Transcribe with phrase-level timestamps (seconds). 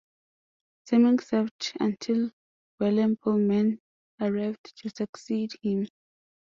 [0.87, 2.31] Temminck served until
[2.79, 3.77] Willem Poolman
[4.19, 5.85] arrived to succeed him.